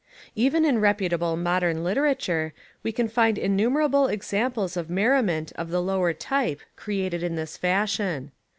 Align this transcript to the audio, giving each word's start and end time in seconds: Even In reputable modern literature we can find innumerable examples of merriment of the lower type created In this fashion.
Even 0.33 0.65
In 0.65 0.79
reputable 0.81 1.37
modern 1.37 1.83
literature 1.83 2.55
we 2.81 2.91
can 2.91 3.07
find 3.07 3.37
innumerable 3.37 4.07
examples 4.07 4.75
of 4.75 4.89
merriment 4.89 5.51
of 5.55 5.69
the 5.69 5.79
lower 5.79 6.11
type 6.11 6.61
created 6.75 7.21
In 7.21 7.35
this 7.35 7.55
fashion. 7.55 8.31